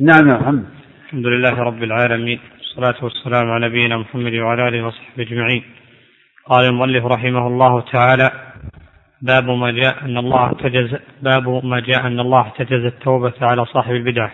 [0.00, 0.64] نعم يا محمد.
[1.04, 5.62] الحمد لله رب العالمين والصلاة والسلام على نبينا محمد وعلى آله وصحبه أجمعين.
[6.46, 8.30] قال المؤلف رحمه الله تعالى
[9.22, 13.94] باب ما جاء أن الله احتجز باب ما جاء أن الله احتجز التوبة على صاحب
[13.94, 14.30] البدعة.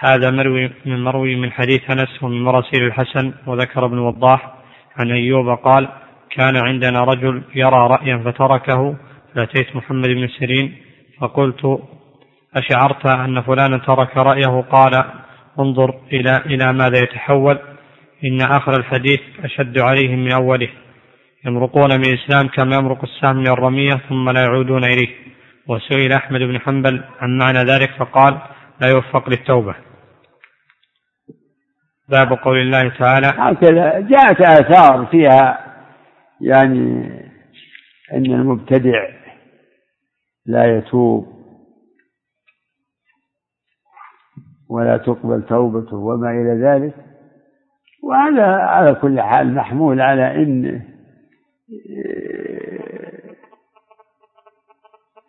[0.00, 4.54] هذا مروي من مروي من حديث أنس ومن مراسيل الحسن وذكر ابن وضاح
[4.96, 5.88] عن أيوب قال
[6.30, 8.96] كان عندنا رجل يرى رأيا فتركه
[9.34, 10.76] فأتيت محمد بن سيرين
[11.20, 11.82] فقلت
[12.56, 15.04] أشعرت أن فلانا ترك رأيه قال
[15.58, 17.58] انظر إلى إلى ماذا يتحول
[18.24, 20.68] إن آخر الحديث أشد عليهم من أوله.
[21.46, 25.08] يمرقون من الإسلام كما يمرق السهم من الرمية ثم لا يعودون إليه.
[25.66, 28.38] وسئل أحمد بن حنبل عن معنى ذلك فقال
[28.80, 29.74] لا يوفق للتوبة.
[32.08, 35.58] باب قول الله تعالى هكذا جاءت آثار فيها
[36.40, 37.10] يعني
[38.12, 39.08] أن المبتدع
[40.46, 41.39] لا يتوب.
[44.70, 46.94] ولا تقبل توبته وما إلى ذلك.
[48.02, 50.82] وهذا على كل حال محمول على أن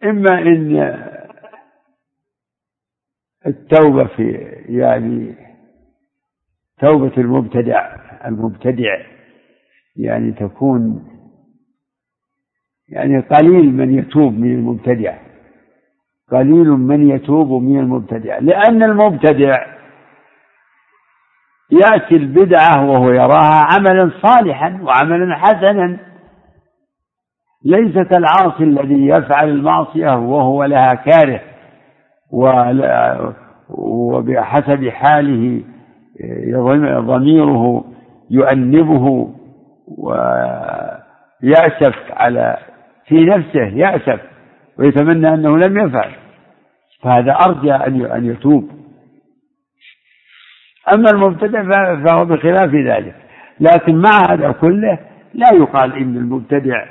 [0.03, 0.97] إما أن
[3.47, 4.31] التوبة في
[4.69, 5.35] يعني
[6.79, 7.95] توبة المبتدع
[8.25, 8.97] المبتدع
[9.95, 11.07] يعني تكون
[12.89, 15.30] يعني قليل من يتوب من المبتدع.
[16.31, 18.37] قليل من يتوب من المبتدع.
[18.39, 19.65] لأن المبتدع
[21.71, 25.97] يأتي البدعة وهو يراها عملا صالحا وعملا حسنا.
[27.65, 31.41] ليس كالعاصي الذي يفعل المعصية وهو لها كاره
[33.69, 35.61] وبحسب حاله
[36.99, 37.83] ضميره
[38.29, 39.29] يؤنبه
[39.97, 42.57] ويأسف على
[43.07, 44.19] في نفسه يأسف
[44.79, 46.11] ويتمنى أنه لم يفعل.
[47.03, 47.73] فهذا أرجى
[48.15, 48.69] أن يتوب.
[50.93, 51.63] أما المبتدع
[52.05, 53.15] فهو بخلاف ذلك.
[53.59, 54.99] لكن مع هذا كله
[55.33, 56.85] لا يقال إن المبتدع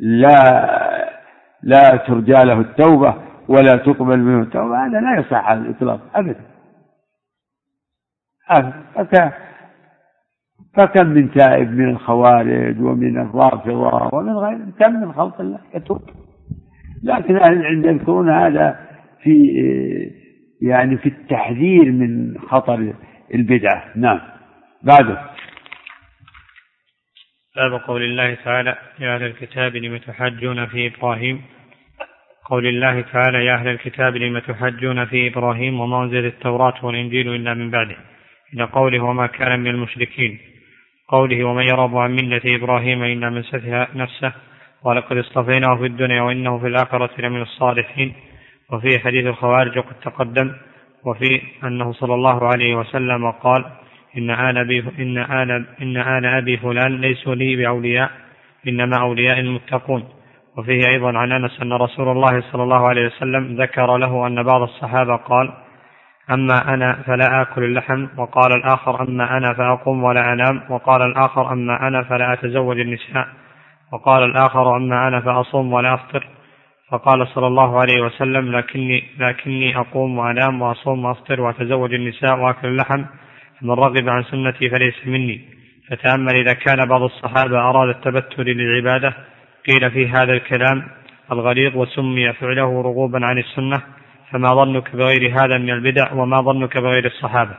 [0.00, 0.36] لا
[1.62, 3.14] لا ترجى له التوبة
[3.48, 4.86] ولا تقبل منه التوبة.
[4.86, 6.44] هذا لا يصح على الإطلاق أبدا.
[8.96, 9.32] أبدا.
[10.76, 16.00] فكم من تائب من الخوارج ومن الرافضة ومن غيرهم؟ كم من خلق الله يتوب.
[17.02, 18.86] لكن أهل العلم يذكرون هذا
[19.22, 19.52] في
[20.62, 22.94] يعني في التحذير من خطر
[23.34, 23.84] البدعة.
[23.96, 24.20] نعم.
[24.82, 25.30] بعده.
[27.56, 31.42] باب قول الله تعالى يا أهل الكتاب لم تحجون في إبراهيم؟
[32.44, 37.54] قول الله تعالى يا أهل الكتاب لم تحجون في إبراهيم وما أنزلت التوراة والإنجيل إلا
[37.54, 37.96] من بعده
[38.54, 40.38] إلى قوله وما كان من المشركين.
[41.08, 44.32] قوله ومن يرغب عن ملة إبراهيم إلا من سفه نفسه.
[44.86, 48.12] ولقد اصطفيناه في الدنيا وإنه في الآخرة لمن الصالحين.
[48.72, 50.52] وفي حديث الخوارج وقد تقدم
[51.04, 53.64] وفي أنه صلى الله عليه وسلم قال
[54.18, 58.10] إن آل أبي إن آل إن آل أبي فلان ليسوا لي بأولياء
[58.68, 60.04] إنما أولياء المتقون.
[60.58, 64.62] وفيه أيضا عن أنس أن رسول الله صلى الله عليه وسلم ذكر له أن بعض
[64.62, 65.52] الصحابة قال
[66.30, 71.88] أما أنا فلا آكل اللحم وقال الآخر أما أنا فأقوم ولا أنام وقال الآخر أما
[71.88, 73.28] أنا فلا أتزوج النساء.
[73.92, 76.28] وقال الآخر أما أنا فأصوم ولا أفطر.
[76.90, 83.04] فقال صلى الله عليه وسلم لكني لكني أقوم وأنام وأصوم وأفطر وأتزوج النساء وأكل اللحم
[83.62, 85.40] من رغب عن سنتي فليس مني.
[85.90, 89.14] فتأمل إذا كان بعض الصحابة أراد التبتل للعبادة
[89.66, 90.88] قيل في هذا الكلام
[91.32, 93.82] الغليظ وسمي فعله رغوبا عن السنة
[94.30, 97.54] فما ظنك بغير هذا من البدع وما ظنك بغير الصحابة.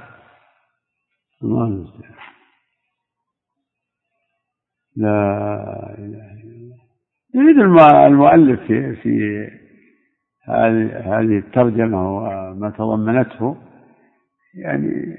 [4.96, 6.78] لا إله إلا الله.
[7.36, 9.48] يريد المؤلف في في
[11.06, 13.58] هذه الترجمة وما تضمنته
[14.56, 15.18] يعني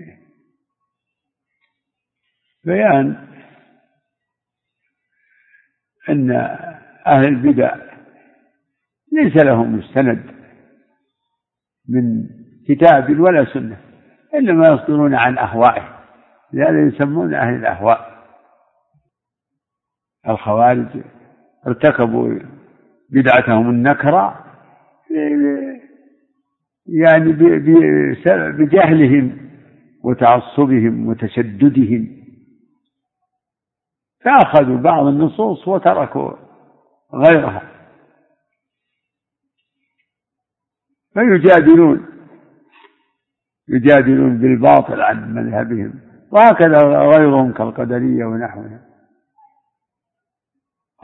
[2.64, 3.28] بيان
[6.08, 6.30] أن
[7.06, 7.76] أهل البدع
[9.12, 10.22] ليس لهم مستند
[11.88, 12.28] من
[12.68, 13.80] كتاب ولا سنة
[14.34, 15.98] إنما يصدرون عن أهوائهم
[16.52, 18.17] لهذا يسمون أهل الأهواء.
[20.28, 20.86] الخوارج
[21.66, 22.38] ارتكبوا
[23.10, 24.44] بدعتهم النكرة
[26.86, 27.32] يعني
[28.52, 29.50] بجهلهم
[30.04, 32.18] وتعصبهم وتشددهم.
[34.20, 36.32] فأخذوا بعض النصوص وتركوا
[37.14, 37.62] غيرها.
[41.14, 42.06] فيجادلون
[43.68, 45.94] يجادلون بالباطل عن مذهبهم
[46.32, 48.87] وهكذا غيرهم كالقدرية ونحوها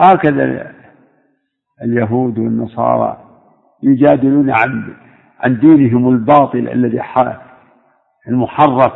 [0.00, 0.72] هكذا
[1.82, 3.18] اليهود والنصارى
[3.82, 4.94] يجادلون عن
[5.40, 7.02] عن دينهم الباطل الذي
[8.28, 8.92] المحرف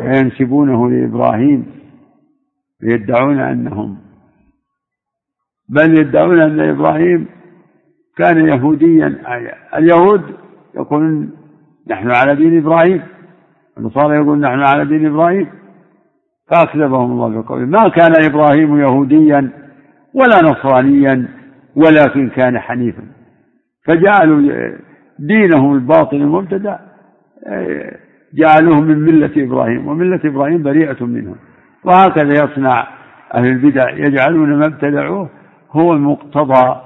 [0.00, 1.66] وينسبونه لإبراهيم
[2.82, 3.98] ويدعون أنهم
[5.68, 7.26] بل يدعون أن إبراهيم
[8.16, 9.06] كان يهوديا
[9.76, 10.22] اليهود
[10.74, 11.30] يقولون
[11.88, 13.02] نحن على دين إبراهيم
[13.78, 15.48] النصارى يقولون نحن على دين إبراهيم.
[16.50, 19.50] فأكذبهم الله بقوله ما كان إبراهيم يهوديا
[20.14, 21.28] ولا نصرانيا
[21.76, 23.02] ولكن كان حنيفا.
[23.84, 24.70] فجعلوا
[25.18, 26.78] دينهم الباطل المبتدع
[28.34, 31.36] جعلوه من ملة إبراهيم وملة إبراهيم بريئة منهم.
[31.84, 32.86] وهكذا يصنع
[33.34, 35.30] أهل البدع يجعلون ما ابتدعوه
[35.70, 36.80] هو مقتضى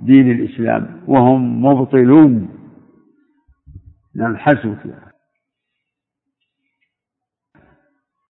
[0.00, 2.48] دين الإسلام وهم مبطلون.
[4.16, 5.09] نعم حسبك